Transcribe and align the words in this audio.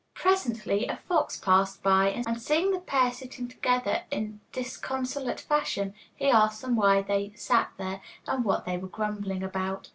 Presently 0.15 0.87
a 0.87 0.97
fox 1.07 1.37
passed 1.37 1.83
by, 1.83 2.09
and 2.09 2.41
seeing 2.41 2.71
the 2.71 2.79
pair 2.79 3.11
sitting 3.11 3.47
together 3.47 4.01
in 4.09 4.39
a 4.49 4.51
disconsolate 4.55 5.39
fashion, 5.41 5.93
he 6.15 6.25
asked 6.27 6.63
them 6.63 6.75
why 6.75 7.03
they 7.03 7.33
sat 7.35 7.71
there, 7.77 8.01
and 8.25 8.43
what 8.43 8.65
they 8.65 8.79
were 8.79 8.87
grumbling 8.87 9.43
about. 9.43 9.89